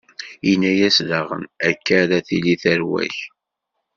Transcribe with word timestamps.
Inna-yas 0.51 0.97
daɣen: 1.09 1.43
Akka 1.69 1.93
ara 2.01 2.19
tili 2.27 2.55
tarwa-k. 2.61 3.17